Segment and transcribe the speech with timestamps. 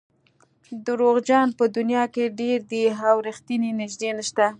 [0.85, 4.45] دروغجن په دنیا کې ډېر دي او رښتیني نژدې نشته.